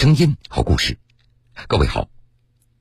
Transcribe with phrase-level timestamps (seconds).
[0.00, 0.96] 声音，好故事。
[1.66, 2.06] 各位好，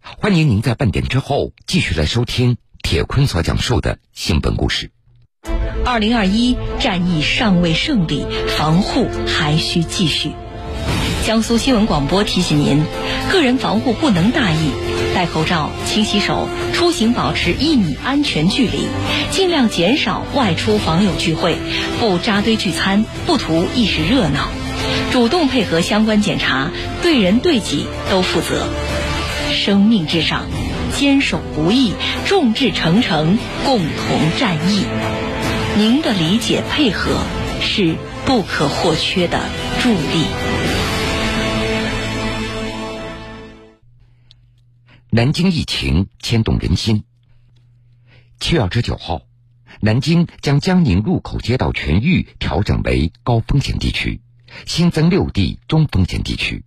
[0.04, 4.92] 欢迎您在半点之后继续来收听铁坤所讲述的新闻故事。
[5.84, 8.24] 二零二一战役尚未胜利，
[8.56, 10.34] 防护还需继续。
[11.26, 12.84] 江苏新闻广播提醒您：
[13.32, 14.70] 个人防护不能大意，
[15.16, 18.88] 戴口罩、勤洗手，出行保持一米安全距离，
[19.32, 21.58] 尽量减少外出访友聚会，
[22.00, 24.52] 不扎堆聚餐，不图一时热闹。
[25.12, 28.68] 主动配合相关检查，对人对己都负责。
[29.52, 30.46] 生命至上，
[30.96, 31.94] 坚守不易，
[32.26, 34.86] 众志成城，共同战役。
[35.78, 37.18] 您的理解配合
[37.62, 39.40] 是不可或缺的
[39.82, 40.26] 助力。
[45.10, 47.04] 南京疫情牵动人心。
[48.40, 49.22] 七月二十九号，
[49.80, 54.22] 南京将江宁路口街道全域调整为高风险地区。
[54.66, 56.64] 新增六地中风险地区，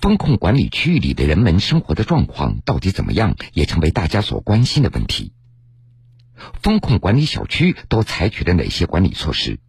[0.00, 5.32] 风控管理区域里的人们生活的状况到底怎么样，也成为大家所关心的问题。
[6.62, 9.60] 风控管理小区都采取了哪些管理措施？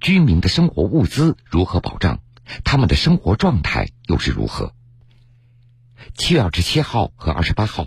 [0.00, 2.20] 居民的生活物资如何保障？
[2.64, 4.72] 他们的生活状态又是如何？
[6.14, 7.86] 七月二十七号和二十八号，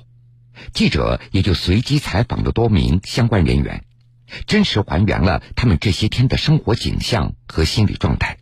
[0.73, 3.83] 记者也就随机采访了多名相关人员。
[4.47, 8.37] 真实还原了他们这些天的生活景象和心理状态。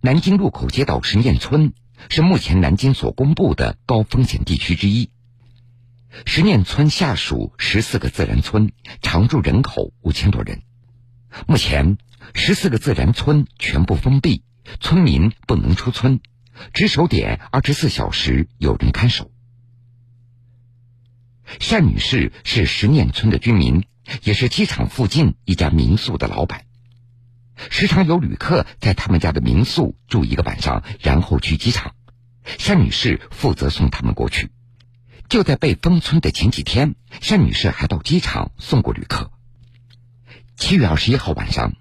[0.00, 1.72] 南京路口街道实验村
[2.08, 5.10] 是目前南京所公布的高风险地区之一。
[6.24, 8.70] 实验村下属十四个自然村，
[9.02, 10.62] 常住人口五千多人。
[11.46, 11.98] 目前，
[12.34, 14.42] 十四个自然村全部封闭，
[14.80, 16.20] 村民不能出村，
[16.72, 19.30] 值守点二十四小时有人看守。
[21.70, 23.84] 单女士是石念村的居民，
[24.22, 26.64] 也是机场附近一家民宿的老板。
[27.70, 31.94] 时常有旅客在他们家的民宿住一个晚上，然后去机场。
[32.64, 34.50] 单女士负责送他们过去。
[35.28, 36.94] 就在被封村的前几天，
[37.26, 39.32] 单女士还到机场送过旅客。
[40.56, 41.72] 七月二十一号晚上，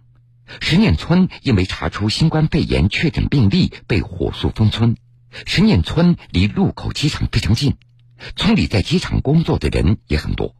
[0.62, 4.95] 石念村因为查出新冠肺炎确诊病例，被火速封村。
[5.45, 7.75] 石念村离禄口机场非常近。
[8.35, 10.55] 村里在机场工作的人也很多。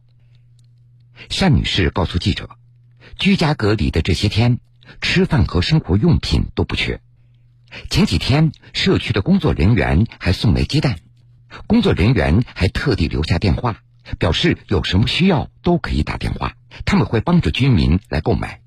[1.38, 2.50] 单女士告诉记者，
[3.18, 4.58] 居家隔离的这些天，
[5.00, 7.00] 吃饭和生活用品都不缺。
[7.90, 10.98] 前几天，社区的工作人员还送来鸡蛋，
[11.66, 13.82] 工作人员还特地留下电话，
[14.18, 18.60] 表示有什么需要都可以打电话，他们会帮着居民来购买。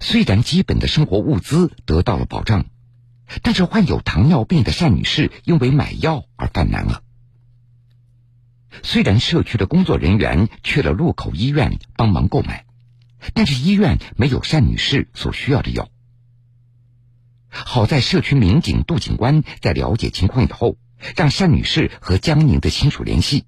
[0.00, 2.66] 虽然基本的生活物资得到了保障，
[3.42, 7.03] 但是患有糖尿病的单女士因为买药而犯难了。
[8.82, 12.64] 虽然社区的工作人员去了路口医院帮忙购买，
[13.32, 15.88] 但是医院没有单女士所需要的药。
[17.48, 20.76] 好在社区民警杜警官在了解情况以后，
[21.14, 23.44] 让单女士和江宁的亲属联系，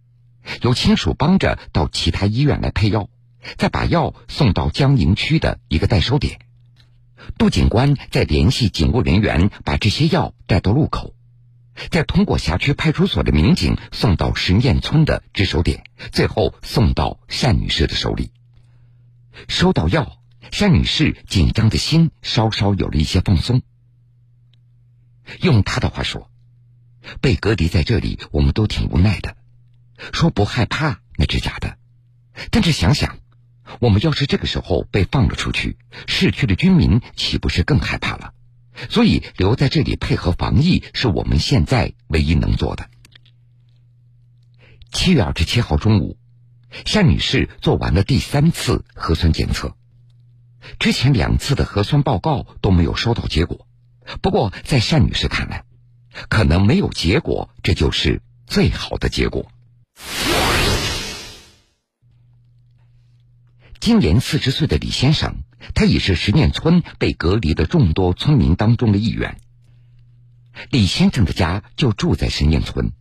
[0.62, 3.08] 由亲属帮着到其他医院来配药，
[3.56, 6.38] 再把药送到江宁区的一个代收点。
[7.36, 11.15] 杜警官再联系警务人员，把这些药带到路口。
[11.90, 18.32] 再通过辖区派出所的民警送到石堰村的值守点，最后送到单女士的手里。
[19.48, 20.18] 收到药，
[20.58, 23.62] 单女士紧张的心稍稍有了一些放松。
[25.40, 26.30] 用她的话说
[27.20, 29.36] ：“被隔离在这里，我们都挺无奈的。
[30.12, 31.78] 说不害怕那是假的，
[32.50, 33.18] 但是想想，
[33.80, 35.76] 我们要是这个时候被放了出去，
[36.06, 38.32] 市区的居民岂不是更害怕了？”
[38.90, 42.88] 所以留在这里配合防疫是我们现在唯一能做的。
[44.92, 46.18] 七月二十七号中午，
[46.92, 49.76] 单女士做完了第三次核酸检测，
[50.78, 53.66] 之前两次的核酸报告都没有收到结果。
[54.22, 55.64] 不过在单女士看来，
[56.28, 59.50] 可能没有结果，这就是最好的结果。
[63.80, 65.42] 今年四十岁的李先生。
[65.74, 69.40] 他已是石念村被隔离的众多村民当中的一员。
[70.70, 72.92] 李先生的家就住在石念村。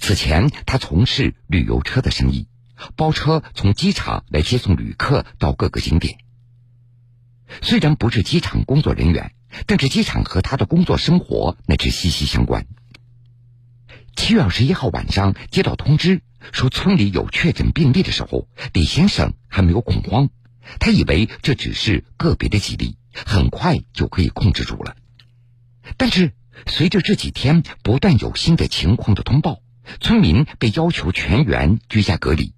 [0.00, 2.48] 此前，他从事旅游车的生意，
[2.96, 6.18] 包车从机场来接送旅客到各个景点。
[7.62, 9.32] 虽然不是机场工作人员，
[9.66, 12.66] 但是机场和他的工作生活乃至息息相关。
[14.16, 20.28] 七月二十一号晚上接到通知说村里有确诊病例的时候，李先生还没有恐慌。
[20.78, 24.96] 他以为这只是个别的几例，很快就可以控制住了。
[25.96, 26.32] 但是
[26.66, 29.60] 随着这几天不断有新的情况的通报，
[30.00, 32.54] 村民被要求全员居家隔离。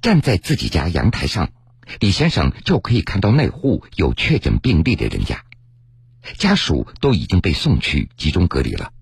[0.00, 1.50] 站在自己家阳台上，
[1.98, 5.44] 李先生就可以看到那户有确诊病例的人家，
[6.38, 8.92] 家属都已经被送去集中隔离了，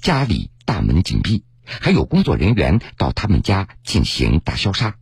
[0.00, 4.96] 家里大门紧闭，还有工作人员到他们家进行大消杀。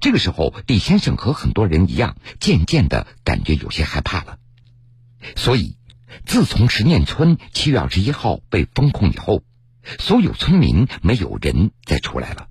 [0.00, 4.38] 这个时候，李先生和很多人一样，渐渐的感觉有些害怕了。
[5.34, 5.76] 所以，
[6.26, 9.42] 自从石念村七月二十一号被封控以后，
[9.98, 12.48] 所有村民没有人再出来了。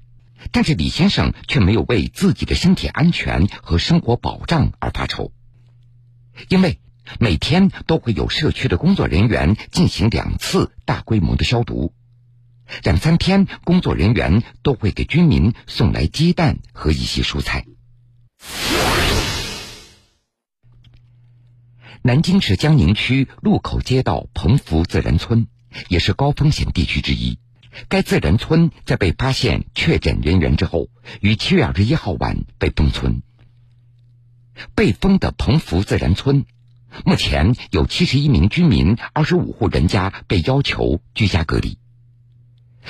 [0.52, 5.32] 但是李先生却没有为自己的身体安全和生活保障而发愁，
[6.50, 6.80] 因为
[7.20, 11.94] 每天都会有社区的工作人员进行两次大规模的消毒，
[12.84, 17.66] 两三天工作人员都会给居民送来鸡蛋和一些蔬菜。
[22.04, 25.48] 南京市江宁区路口街道彭福自然村
[25.90, 27.40] 也是高风险地区之一。
[27.90, 30.88] 该自然村在被发现确诊人员之后，
[31.22, 33.22] 于七月二十一号晚被封村。
[34.74, 36.46] 被封的彭福自然村，
[37.06, 41.78] 目前有七十一名居民、二十五户人家被要求居家隔离。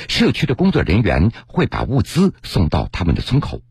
[0.08, 3.62] 社区的工作人员会把物资送到他们的村口，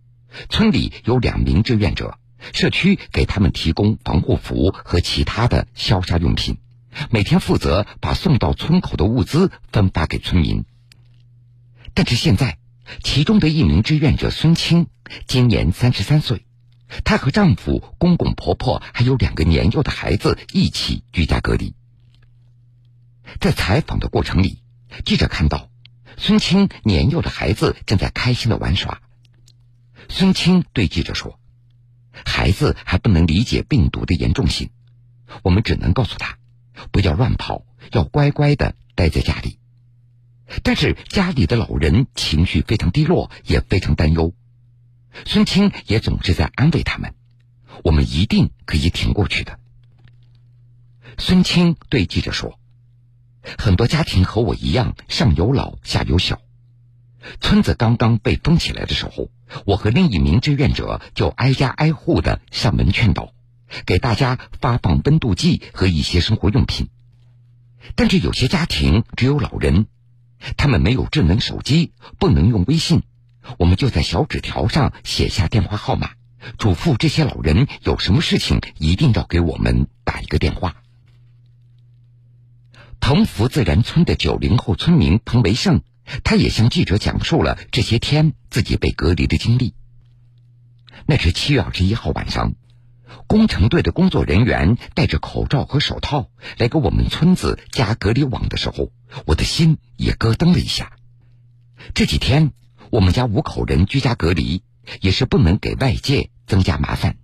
[0.49, 2.19] 村里有两名志愿者，
[2.53, 6.59] 社区给他们提供防护服和其他的消杀用品，
[7.11, 10.65] 每天负责把送到村口的物资分发给村民。
[11.95, 12.59] 但是现在，
[13.03, 14.89] 其中的一名志愿者孙青
[15.27, 16.45] 今年三十三岁，
[17.05, 21.75] 她和丈夫、公公婆婆还有两个年幼的孩子一起居家隔离。
[23.41, 24.63] 在采访的过程里，
[25.05, 25.71] 记者看到
[26.17, 29.03] 孙青年幼的孩子正在开心的玩耍。
[30.09, 31.39] 孙青对记者说
[32.25, 34.71] ：“孩子还不能理解病毒的严重性，
[35.43, 36.39] 我们只能告诉他，
[36.91, 39.59] 不要乱跑，要乖乖的待在家里。”
[40.63, 44.33] 但是家里的老人情绪非常低落，也非常担忧。
[45.25, 47.15] 孙青也总是在安慰他们
[47.83, 49.59] ：“我们一定可以挺过去的。”
[51.19, 52.61] 孙青对记者说
[53.59, 56.41] ：“很多家庭和我一样，上有老下有小。
[57.41, 59.31] 村子刚刚被封起来的时候，
[59.65, 63.33] 我和另一名志愿者就挨家挨户的上门劝导，
[63.85, 66.89] 给大家发放温度计和一些生活用品。
[67.95, 69.87] 但是有些家庭只有老人。”
[70.59, 73.05] 他们没有智能手机，不能用微信，
[73.59, 76.11] 我们就在小纸条上写下电话号码，
[76.59, 80.77] 嘱咐这些老人有什么事情一定要给我们打一个电话。
[83.01, 85.83] 同福自然村的九零后村民彭维胜，
[86.25, 89.75] 他也向记者讲述了这些天自己被隔离的经历。
[91.07, 92.55] 那是七月二十一号晚上。
[93.29, 98.93] 工程队的工作人员戴着口罩和手套来给我们村子加隔离网的时候，
[99.25, 100.93] 我的心也咯噔了一下。
[101.95, 102.53] 这几天
[102.91, 104.63] 我们家五口人居家隔离，
[105.01, 107.17] 也是不能给外界增加麻烦。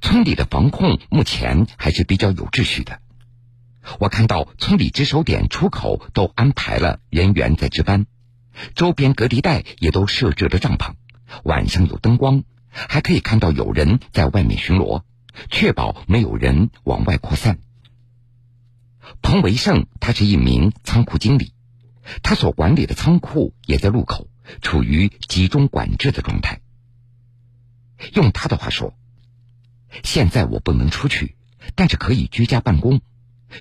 [0.00, 3.00] 村里的防控目前还是比较有秩序的。
[3.98, 8.06] 我看到村里值守点出口都安排了人员在值班，
[8.74, 10.94] 周边隔离带也都设置了帐篷，
[11.44, 12.44] 晚上有灯光。
[12.78, 15.02] 还可以看到有人在外面巡逻，
[15.50, 17.58] 确保没有人往外扩散。
[19.22, 21.54] 彭维胜，他是一名仓库经理，
[22.22, 24.28] 他所管理的仓库也在路口，
[24.60, 26.60] 处于集中管制的状态。
[28.12, 28.92] 用他的话说
[30.04, 31.34] ：“现在我不能出去，
[31.74, 33.00] 但是可以居家办公，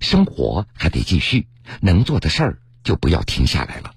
[0.01, 1.48] 生活还得继续，
[1.82, 3.94] 能做的事儿就不要停下来了。”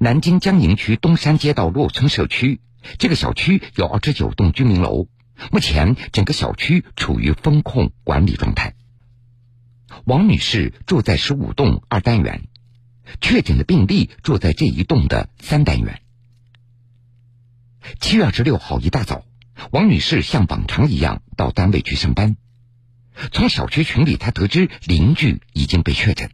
[0.00, 2.60] 南京江宁区东山街道洛村社区，
[2.98, 5.08] 这个小区有二十九栋居民楼，
[5.50, 8.74] 目前整个小区处于风控管理状态。
[10.04, 12.44] 王女士住在十五栋二单元，
[13.20, 16.00] 确诊的病例住在这一栋的三单元。
[18.00, 19.24] 七月二十六号一大早，
[19.70, 22.36] 王女士像往常一样到单位去上班，
[23.32, 26.30] 从小区群里她得知邻居已经被确诊，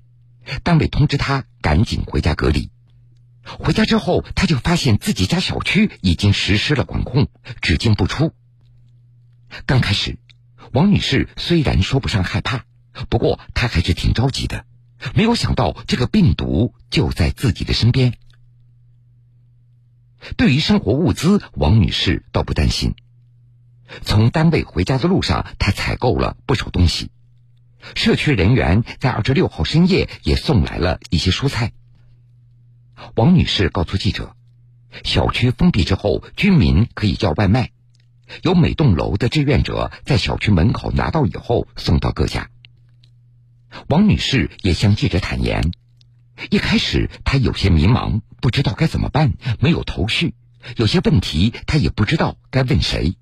[0.62, 2.70] 单位通知她赶紧回家隔离。
[3.44, 7.28] 回家之后，他就发现自己家小区已经实施了管控，
[7.60, 8.32] 只进不出。
[9.66, 10.18] 刚开始，
[10.72, 12.64] 王女士虽然说不上害怕，
[13.10, 14.64] 不过她还是挺着急的。
[15.14, 18.14] 没有想到这个病毒就在自己的身边。
[20.38, 22.94] 对于生活物资，王女士倒不担心。
[24.02, 27.10] 从单位回家的路上，她采购了不少东西。
[27.94, 31.72] 社区人员在二十六号深夜也送来了一些蔬菜。
[33.14, 34.34] 王女士告诉记者
[35.04, 37.72] ：“小区封闭之后，居民可以叫外卖，
[38.42, 42.48] 有每栋楼的志愿者在小区门口拿到以后送到各家。”
[43.88, 45.72] 王女士也向记者坦言，
[46.48, 50.34] 一开始她有些迷茫，不知道该怎么办，没有头绪，
[50.76, 53.16] 有些问题她也不知道该问谁。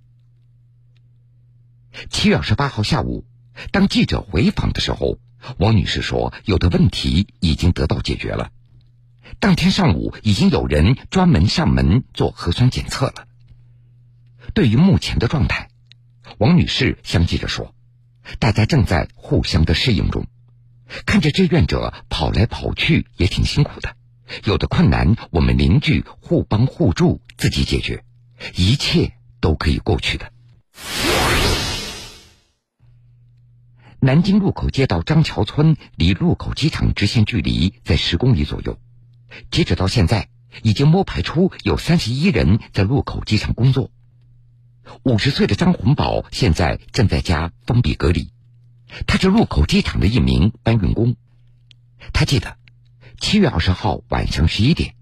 [2.11, 3.25] 七月二十八号下午，
[3.71, 5.19] 当记者回访的时候，
[5.59, 8.51] 王女士说，有的问题已经得到解决了。
[9.39, 13.27] 当天上午，已经有人专门上门做核酸检测了。
[14.55, 15.69] 对于目前的状态，
[16.39, 17.75] 王女士向记者说
[18.39, 20.27] ：“大家正在互相的适应中，
[21.07, 23.97] 看着志愿者跑来跑去也挺辛苦的。
[24.45, 28.05] 有的困难，我们邻居互帮互助，自己解决，
[28.55, 30.33] 一切都可以过去的。”
[34.05, 38.77] 南京路口街道张桥村离路口机场直线距离在十公里左右。
[39.53, 40.29] 截止到现在，
[40.65, 43.93] 已经摸排出有三十一人在路口机场工作。
[45.05, 48.33] 五十岁的张红宝现在正在家封闭隔离，
[49.07, 51.15] 他是路口机场的一名搬运工。
[52.13, 52.57] 他记得，
[53.21, 54.97] 七月二十号晚上十一点，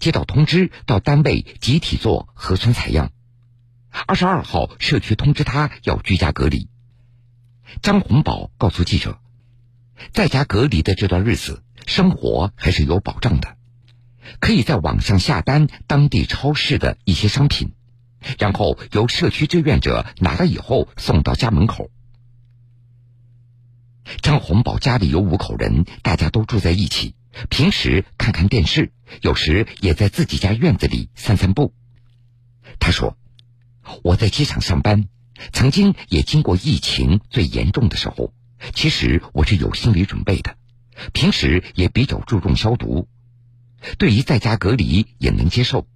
[0.00, 3.12] 接到通知到单位集体做核酸采样。
[4.08, 6.71] 二十二号社区通知他要居家隔离。
[7.80, 9.18] 张红宝告诉记者，
[10.12, 13.56] 在家隔离的这段日子，生活还是有保障的。
[14.40, 17.72] 可以在网上下单当地超市的一些商品，
[18.38, 21.90] 然后由社区志愿者拿了以后送到家门口。
[24.20, 27.14] 张红宝家里有五口人，大家都住在一起，
[27.48, 31.74] 平时看看电视，有时也在自己家院子里散散步。
[32.78, 33.16] 他说
[34.04, 35.08] ：“我在机场上班，
[35.52, 38.32] 曾经也经过疫情最严重的时候，
[38.74, 40.56] 其实我是有心理准备的，
[41.12, 43.08] 平时也比较注重消毒。”
[43.98, 45.88] 对于在家隔离也能接受，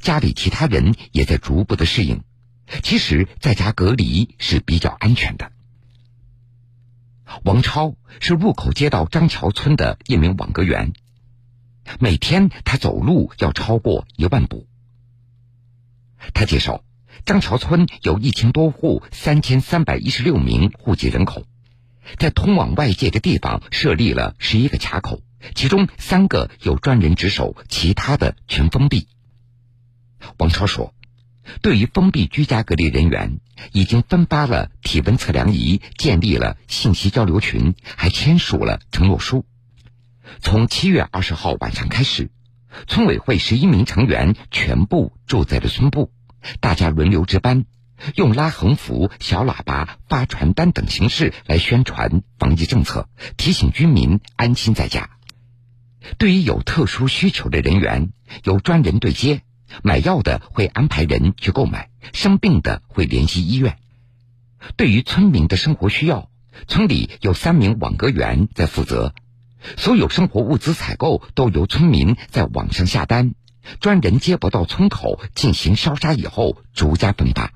[0.00, 2.22] 家里其他人也在逐步的适应。
[2.82, 5.50] 其实在家隔离是比较安全的。
[7.44, 10.92] 王超是路口街道张桥村的一名网格员，
[11.98, 14.66] 每天他走路要超过一万步。
[16.34, 16.84] 他介绍，
[17.24, 21.44] 张桥村有一千多户，三千三百一十六名户籍人口，
[22.18, 25.22] 在通往外界的地方设立了十一个卡口。
[25.56, 29.08] 其中三个有专人值守，其他的全封闭。
[30.38, 30.94] 王超说
[31.62, 33.40] ：“对于封闭居家隔离人员，
[33.72, 39.44] 已经分发了体温测量仪，建立了信息交流群，还签署了承诺书。
[40.40, 42.30] 从七月二十号晚上开始，
[42.86, 46.12] 村委会十一名成员全部住在了村部，
[46.60, 47.64] 大家轮流值班，
[48.14, 55.10] 用拉横幅、小喇叭、发传单等形式来宣传防疫政策，提醒居民安心在家。”
[56.18, 59.42] 对于有特殊需求的人员，有专人对接，
[59.84, 63.78] 买药的会安排人去购买，生病的会联系医院。
[64.76, 66.28] 对于村民的生活需要，
[66.66, 69.14] 村里有三名网格员在负责，
[69.76, 73.36] 所有生活物资采购都由村民在网上下单，
[73.80, 77.52] 专人接驳到村口进行烧杀以后逐家分发。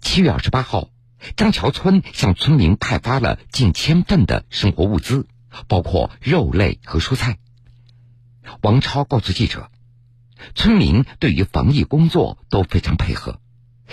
[0.00, 0.90] 七月二十八号，
[1.36, 5.26] 张桥村向村民派发了近千份的生活物资。
[5.68, 7.38] 包括肉类和蔬菜。
[8.60, 9.70] 王超告诉记者，
[10.54, 13.40] 村民对于防疫工作都非常配合，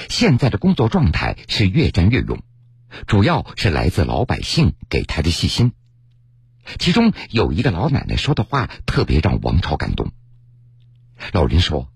[0.09, 2.43] 现在的工作状态是越战越勇，
[3.07, 5.71] 主要是来自老百姓给他的细心。
[6.79, 10.11] 其中有一个老奶奶说的话特别让王超感动。
[11.31, 11.87] 老人说：“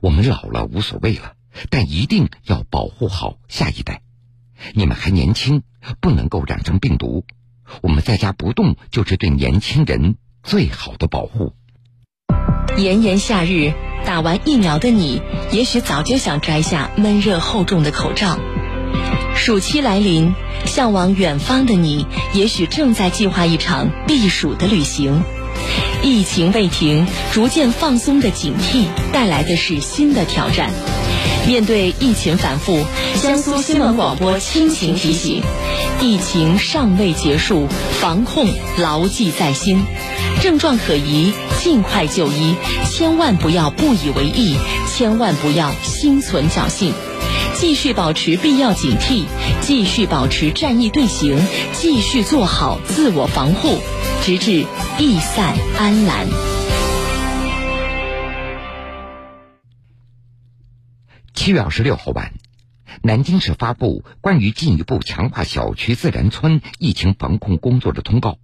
[0.00, 1.34] 我们老了无所谓了，
[1.70, 4.02] 但一定要保护好下一代。
[4.74, 5.62] 你们还年轻，
[6.00, 7.24] 不能够染上病毒。”
[7.82, 11.52] 我们在家不动，就是对年轻人最好的保护。
[12.78, 13.72] 炎炎夏日，
[14.04, 18.38] 打完疫苗的你，也许早就想摘下闷热厚重的口罩。
[19.36, 25.22] 暑期来临，向往远方的你，也许正在计划一场避暑的旅行。
[26.02, 30.70] 疫情未停，逐渐放松的警惕带来的是新的挑战。
[31.46, 32.84] 面对疫情反复，
[33.22, 35.42] 江苏新闻广播亲情提醒。
[36.00, 37.68] 疫情尚未结束，
[38.00, 39.84] 防控牢记在心。
[40.42, 42.56] 症状可疑，尽快就医，
[42.90, 44.56] 千万不要不以为意，
[44.92, 46.92] 千万不要心存侥幸。
[47.58, 49.24] 继续保持必要警惕，
[49.62, 51.38] 继续保持战役队形，
[51.72, 53.78] 继续做好自我防护，
[54.22, 54.66] 直至
[54.98, 56.26] 疫散安澜。
[61.32, 62.34] 七月二十六号晚。
[63.02, 68.38] 南京市发布关于进一步强化小区自然村疫情防控工作的通告，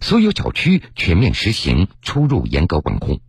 [0.00, 3.20] 所有小区全面实行出入严格管控。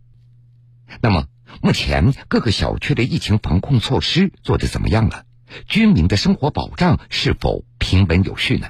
[1.00, 1.26] 那么，
[1.60, 5.24] 目前各个小区的疫情防控措施做得怎么样了？
[5.66, 8.68] 居民的生活保障是否平稳有序呢？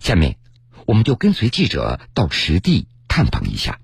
[0.00, 0.36] 下面，
[0.84, 3.78] 我们就跟随记者到实地探访一下。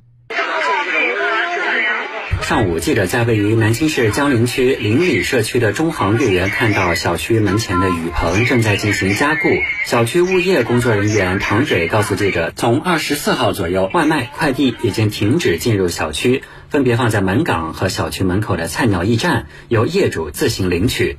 [2.42, 9.40] 上午，记者在位于南京市江陵区邻里社区的中航月园看到小区门前的雨棚正在进行加固。
[9.84, 21.16] 小区物业工作人员唐蕊告诉记者，从二十四号左右，外卖快递已经停止进入小区，分别放在门岗和小区门口的菜鸟驿站，由业主自行领取。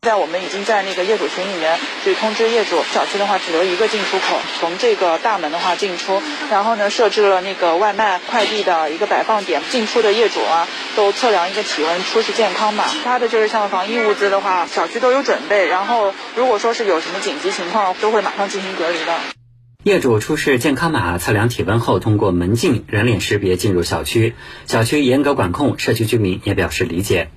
[0.00, 12.86] 现在我们已经在那个业主群里面去通知业主，小区的话只留一个进出口，从这个大门的话进出，然后呢设置了那个外卖快递的一个摆放点，进出的业主啊都测量一个体温，出示健康码。
[12.86, 19.37] 其他的就是像防疫物资的话，小区都有准备，然后如果说是有什么紧急情况，都会马上进行隔离的。
[19.84, 24.34] 业主出示健康码，测量体温后，通过门禁人脸识别进入小区，
[24.66, 27.28] 小区严格管控，社区居民也表示理解。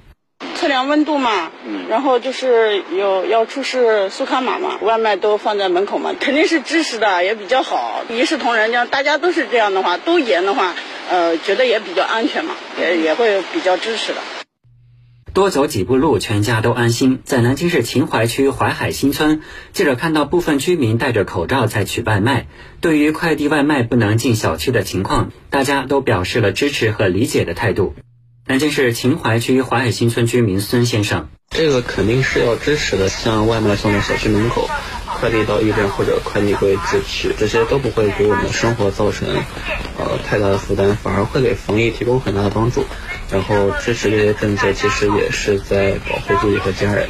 [0.56, 1.50] 测量温度嘛，
[1.88, 8.70] 然后就是有要出示苏卡码嘛，外卖都放在门口嘛，肯定是支持的，也比较好，一视同仁。
[8.72, 10.74] 这样大家都是这样的话，都严的话，
[11.10, 14.20] 呃，觉得也比较安全嘛，也也会比较支持的。
[15.34, 17.22] 多走几步路，全家都安心。
[17.24, 22.48] 在南京市秦淮区淮海新村，记者看到部分居民戴着口罩在取外卖。
[22.82, 27.96] 对于快递外卖不能进小区的情况，大家都表示了支持和理解的态度。
[28.46, 34.70] 南京市秦淮区淮海新村居民孙先生：“这个肯定是要支持的，像外卖送到小区门口，
[35.06, 39.30] 快递到驿站或者快递柜自取，这些都不会给我们的生活造成
[39.98, 42.84] 呃太大的负担，反而会给防疫提供很大的帮助。
[43.32, 47.08] 然后支持这些政策，其实也是在保护自己和家人。”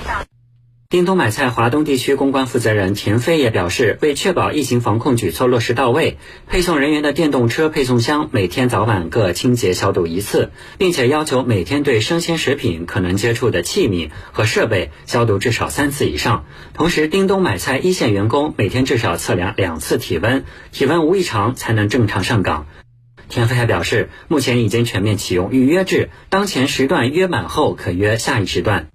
[0.91, 6.17] 叮咚买菜华东地区公关负责人田飞也表示，为确保疫情防控举措落实到位，
[6.49, 16.43] 配送人员的电动车配送箱每天早晚各清洁消毒一次，并且要求每天对生鲜食品可能接触的器皿和设备消毒至少三次以上。
[16.73, 22.67] 同时，叮咚买菜一线员工每天至少测量两次体温，体温无异常才能正常上岗。
[23.31, 28.89] 田飞还表示，目前已经全面启用预约制，当前时段约满后可约下一时段。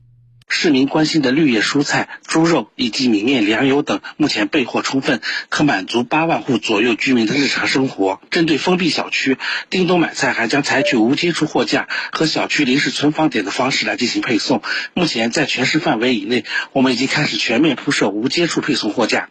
[0.49, 8.21] 市民关心的绿叶蔬菜、猪肉以及米面粮油等，目前备货充分，可满足八万户左右居民的日常生活。
[8.31, 9.39] 针对封闭小区，
[9.71, 14.63] 叮咚买菜还将采取无接触货架和小区临时存放点的方式来进行配送。
[14.95, 19.31] 目前在全市范围以内，我们已经开始全面铺设无接触配送货架。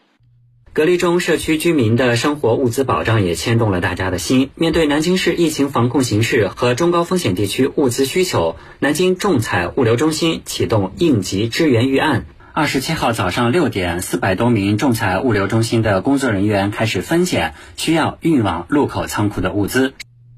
[0.76, 4.50] 隔离中，社区居民的生活物资保障也牵动了大家的心。
[4.56, 12.26] 面对南京市疫情防控形势和中高风险地区物资需求，南京仲采物流中心启动应急支援预案。
[12.52, 19.94] 二十七号早上六点，四百多名仲采物流中心的工作人员开始分拣需要运往路口仓库的物资。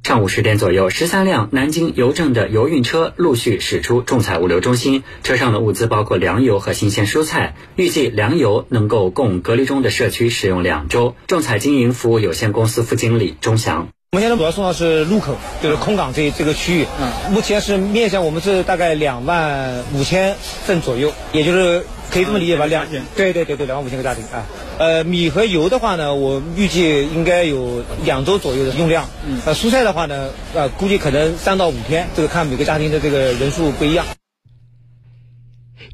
[0.08, 7.58] 上午十点左右，十三辆南京邮政的邮运车陆续驶出仲采物流中心，车上的物资包括粮油和新鲜蔬菜。
[7.76, 11.14] 预计粮油能够供隔离中的社区使用两周。
[11.28, 13.90] 仲采经营服务有限公司副经理钟祥。
[14.18, 16.88] 我们现在主要送到是路口，就是空港这这个区域。
[17.00, 22.66] 嗯，目前是面向我们是大概两万五千份左右，也就是可以这么理解吧？
[22.66, 24.44] 两对对对对，两万五千个家庭啊。
[24.80, 29.08] 呃，米和油的话呢，我预计应该有两周左右的用量。
[29.28, 34.04] 嗯，呃，蔬菜的话呢，呃，估计可能三到五天，这个看每个家庭的这个人数不一样。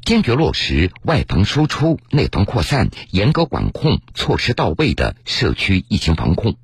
[0.05, 6.55] 坚决落实外防输出、内防扩散、严格管控措施到位的社区疫情防控。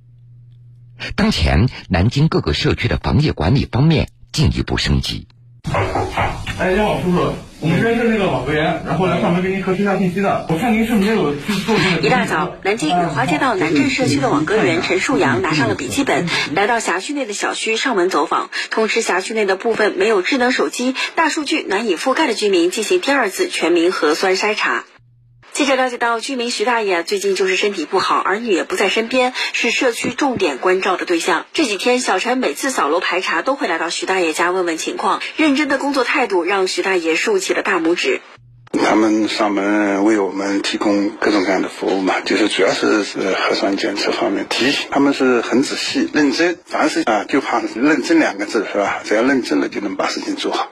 [1.16, 5.28] 当前，南京各个社区的防疫管理方面进一步升级。
[6.58, 10.46] 哎，你好叔叔，我们这是那个网格员，然后来上门给您核实一下信息的。
[10.50, 12.08] 我看您是没有去做这个。
[12.08, 24.84] 一大早，南京雨花街道南镇社区的网格员陈树阳拿上了笔记本，来到辖区内的小区上门走访，通知辖区内的部分没有智能手机、大数据难以覆盖的居民进行第二次全民核酸筛查。
[25.60, 31.48] 记者了解到，居民徐大爷最近就是身体不好，儿女也不在身边，是社区重点关照的对象。
[31.52, 38.22] 这几天，小陈每次扫楼排查都会来到徐大爷家问问情况，认真的工作态度让徐大爷竖起了大拇指。
[38.72, 49.02] 他们上门为我们提供各种各样的服务嘛，就是主要是是核酸检测方面提醒，他们是很仔细、认真，凡是啊就怕认真两个字是吧？
[49.04, 50.72] 只要认真了就能把事情做好。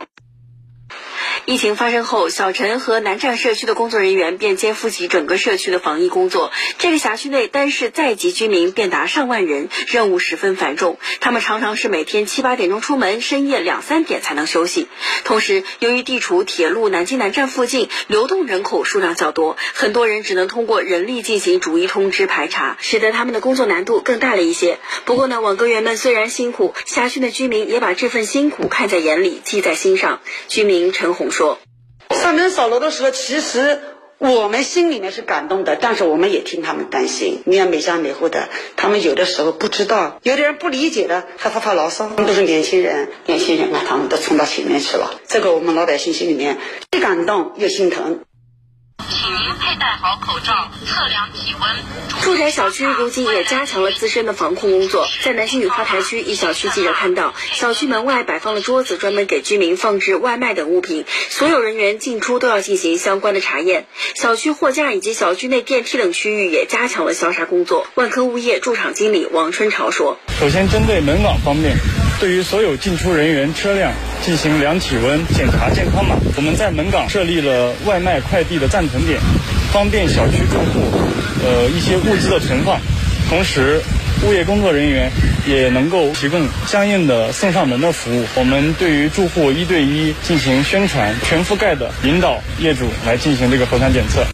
[1.50, 6.52] 疫情发生后，小陈和南站社区的工作人员便肩负起整个社区的防疫工作。
[6.78, 11.00] 这个辖区内单是在籍居民便达上万人，任务十分繁重。
[11.22, 14.90] 他们常常是每天七八点钟出门，深夜两三点才能休息。
[15.24, 24.80] 同时，由于地处铁路南京南站附近，流动人口数量较多，很多人只能通过人力进行逐一通知排查，使得他们的工作难度更大了一些。
[25.06, 30.20] 不过呢，网格员们虽然辛苦，辖区的居民也把这份辛苦看在眼里，记在心上。
[30.50, 31.32] 居民陈红。
[31.38, 31.60] 说，
[32.10, 33.80] 上门扫楼的时候，其实
[34.18, 37.44] 我们心里面是感动的，但是我们也替他们担心。
[37.46, 42.10] 你看每家每户的，他们有的时候不知道，有的人不理解的，还发发牢骚。
[42.10, 45.22] 他们都是年轻人，年轻人嘛，他们都冲到前面去了。
[45.28, 46.58] 这个我们老百姓心里面
[46.92, 48.22] 既感动又心疼。
[49.68, 52.24] 佩戴好口罩，测量体温。
[52.24, 55.06] 住宅小区如今也加强了自身的防控工作。
[55.24, 61.04] 在南京雨花台区一小区，记者看到小区门外摆放了桌子，专门给居民放置外卖等物品。
[61.30, 63.88] 所有人员进出都要进行相关的查验。
[64.16, 67.86] 小区货架以及小区内电梯等区域也加强了消杀工作。
[67.96, 71.76] 万科物业驻场经理王春潮说：“首先，针对门岗方面，
[72.20, 73.92] 对于所有进出人员、车辆
[74.24, 76.16] 进行量体温、检查健康码。
[76.36, 79.20] 我们在门岗设立了外卖快递的暂存点。”
[79.72, 80.80] 方便小区住户，
[81.46, 82.80] 呃一些物资的存放，
[83.30, 83.82] 同时
[84.26, 85.12] 物业工作人员
[85.46, 88.26] 也能够提供相应的送上门的服务。
[88.36, 94.26] 我们对于住户一对一进行宣传，全覆盖的引导业主来进行这个核酸检测。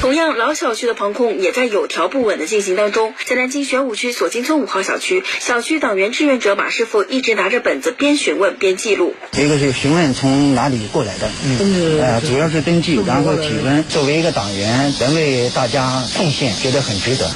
[0.00, 3.12] 同样，老小区的防控也在有条不紊的进行当中。
[3.26, 9.14] 在南京玄武区锁金村五号小区，小区党员志愿者马师傅一直拿着本子边询问边记录。
[9.32, 13.84] 一个是询问从哪里过来的，嗯，呃，主要是登记，然后体温。
[13.84, 17.30] 作为一个党员，能为大家奉献，觉得很值得。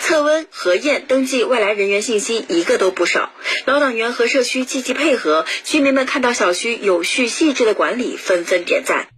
[0.00, 3.28] 测温、核验、登记外来人员信息，一个都不少。
[3.66, 9.08] 老党员和社区积极配合，居民们看到小区有序细致的管理，纷纷点赞。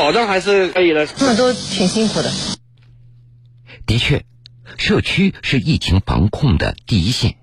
[0.00, 2.32] 保障还是可以的，他们都挺辛苦的。
[3.84, 4.24] 的确，
[4.78, 7.36] 社区是疫情防控的第一线。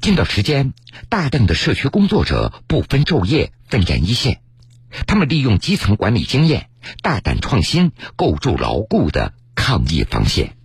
[0.00, 0.72] 近段时间，
[1.08, 4.40] 大量的社区工作者不分昼夜奋战一线，
[5.08, 6.70] 他们利用基层管理经验，
[7.02, 10.56] 大胆创新，构筑牢固的抗疫防线。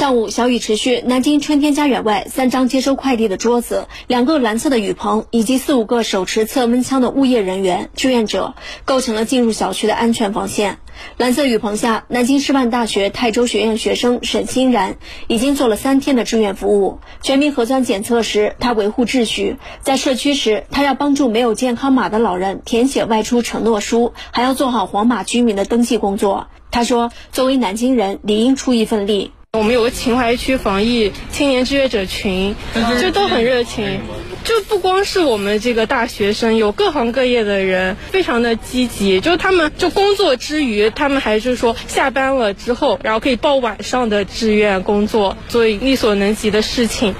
[0.00, 1.02] 上午，小雨持续。
[1.04, 8.54] 南京春天家园外，三张接收快递的桌子，两个蓝色的雨棚，以及四五个手持测温枪的物业人员、志愿者，
[8.86, 10.78] 构成了进入小区的安全防线。
[11.18, 14.96] 蓝色雨棚下，南京师范大学泰州学院学生沈欣然
[15.28, 17.00] 已经做了三天的志愿服务。
[17.20, 26.46] 全民核酸检测时，他维护秩序；在社区时，他要帮助没有健康码的老人填写外出承诺书，还要做好黄码居民的登记工作。
[26.70, 32.54] 他说：“作为南京人，理应出一份力。”我们有个秦淮区防疫青年志愿者群，
[33.02, 34.00] 就都很热情，
[34.44, 39.20] 就不光是我们这个大学生，有各行各业的人，非常的积极。
[39.20, 47.16] 就他们就工作之余，他们还是说下班了之后，然后可以报晚上的志愿工作，做力所能及的事情。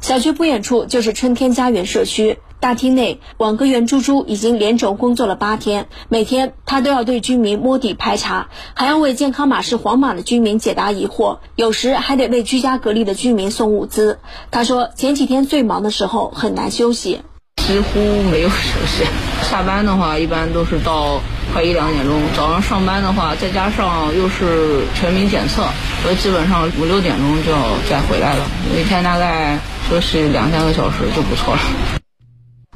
[0.00, 2.38] 小区不远处就是春天家园社区。
[2.64, 14.18] 大厅内，网格员猪猪已经连轴工作了八天，每天他都要对居民摸底排查，还要为健康码是黄码的居民解答疑惑，有时还得为居家隔离的居民送物资。
[14.50, 17.20] 他说，前几天最忙的时候很难休息，
[17.66, 18.00] 几乎
[18.30, 19.04] 没有休息。
[19.42, 21.20] 下班的话，一般都是到
[21.52, 25.64] 快一两点钟；早上上班的话，再加上又是全民检测，
[26.02, 27.58] 所以基本上五六点钟就要
[27.90, 28.46] 再回来了。
[28.74, 29.58] 每天大概
[29.90, 31.60] 休息两三个小时就不错了。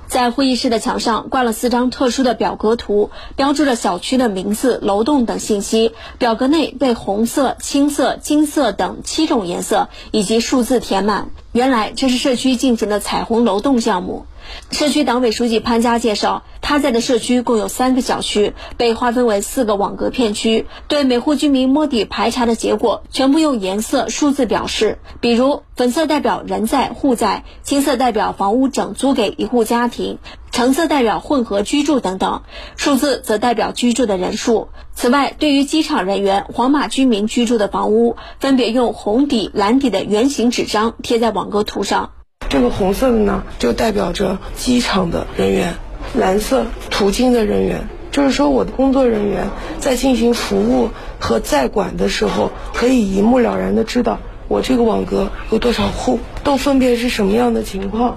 [0.09, 5.93] 在会议室的墙上挂了四张特殊的表格图，标注着小区的名字、楼栋等信息。
[6.19, 11.31] 表格内被红色、青色、金色等七种颜色以及数字填满。
[11.53, 14.25] 原来这是社区进行的彩虹楼栋项目。
[14.71, 20.67] 社区党委书记潘佳介绍，他在的社区共有三个小区，被划分为四个网格片区。
[20.87, 24.99] 对每户居民摸底排查的结果，全部用颜色、数字表示。
[25.21, 30.19] 比如，粉色代表人在户在，青色代表房屋整租给一户家庭，
[30.51, 32.43] 橙色代表混合居住等等。
[32.77, 34.69] 数字则代表居住的人数。
[34.95, 42.11] 此外，对于机场人员、黄马居民居住的房屋，分别用红底、蓝底的圆形纸张贴在网格图上。
[42.49, 45.75] 这个红色的呢，就代表着机场的人员；
[46.15, 58.17] 蓝色途经的人员，就是说我的工作人员在进行服务和在管的时候，可以一目了然的知道我这个网格有多少户，都分别是什么样的情况。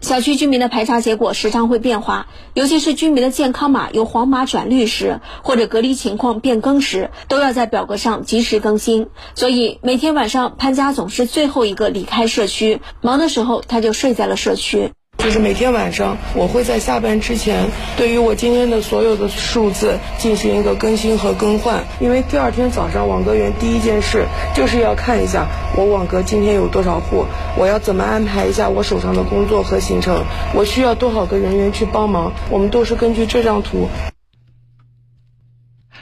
[0.00, 9.08] 小区居民的排查结果时常会变化，尤其是居民的健康码由黄码转绿时，或者隔离情况变更时，都要在表格上及时更新。
[9.34, 14.92] 所以每天晚上，潘家总是最后一个离开社区，忙的时候他就睡在了社区。
[15.26, 21.84] 就是每天晚上，我会在下班之前，对于我今天的所有的数字进行一个更新和更换。
[21.98, 27.26] 因为第二天早上，网格员第一件事就是要看一下我网格今天有多少户，
[27.58, 30.22] 我要怎么安排一下我手上的工作和行程，
[30.54, 32.32] 我需要多少个人员去帮忙。
[32.48, 33.88] 我们都是根据这张图。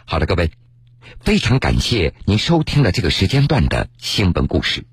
[0.05, 0.51] 好的，各位，
[1.21, 4.85] 非常感谢您收听了这个时间段的新闻故事。